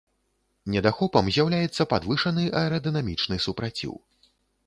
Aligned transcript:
Недахопам 0.75 1.25
з'яўляецца 1.35 1.87
падвышаны 1.91 2.45
аэрадынамічны 2.61 3.35
супраціў. 3.47 3.93